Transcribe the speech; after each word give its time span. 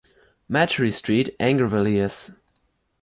Machery 0.49 0.91
street, 0.93 1.35
Angervilliers 1.39 2.33